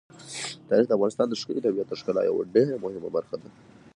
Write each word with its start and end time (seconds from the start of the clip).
تاریخ 0.67 0.85
د 0.87 0.91
افغانستان 0.97 1.27
د 1.29 1.33
ښکلي 1.41 1.61
طبیعت 1.65 1.87
د 1.89 1.93
ښکلا 1.99 2.21
یوه 2.29 2.43
ډېره 2.53 2.81
مهمه 2.83 3.09
برخه 3.15 3.35
ده. 3.41 3.49